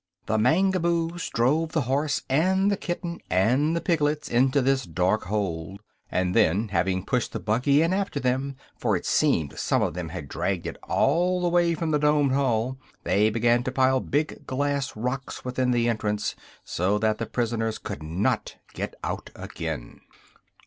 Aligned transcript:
The 0.25 0.39
Mangaboos 0.39 1.29
drove 1.31 1.73
the 1.73 1.81
horse 1.81 2.23
and 2.27 2.71
the 2.71 2.75
kitten 2.75 3.19
and 3.29 3.75
the 3.75 3.81
piglets 3.81 4.29
into 4.29 4.59
this 4.59 4.83
dark 4.83 5.25
hole 5.25 5.77
and 6.11 6.35
then, 6.35 6.69
having 6.69 7.05
pushed 7.05 7.33
the 7.33 7.39
buggy 7.39 7.83
in 7.83 7.93
after 7.93 8.19
them 8.19 8.55
for 8.75 8.95
it 8.97 9.05
seemed 9.05 9.59
some 9.59 9.83
of 9.83 9.93
them 9.93 10.09
had 10.09 10.27
dragged 10.27 10.65
it 10.65 10.77
all 10.85 11.39
the 11.39 11.49
way 11.49 11.75
from 11.75 11.91
the 11.91 11.99
domed 11.99 12.31
hall 12.31 12.79
they 13.03 13.29
began 13.29 13.61
to 13.63 13.71
pile 13.71 13.99
big 13.99 14.47
glass 14.47 14.95
rocks 14.95 15.45
within 15.45 15.69
the 15.69 15.87
entrance, 15.87 16.35
so 16.65 16.97
that 16.97 17.19
the 17.19 17.27
prisoners 17.27 17.77
could 17.77 18.01
not 18.01 18.55
get 18.73 18.95
out 19.03 19.29
again. 19.35 20.01